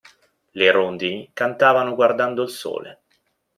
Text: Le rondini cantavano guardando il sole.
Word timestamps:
Le 0.53 0.71
rondini 0.71 1.29
cantavano 1.31 1.93
guardando 1.93 2.41
il 2.41 2.49
sole. 2.49 3.03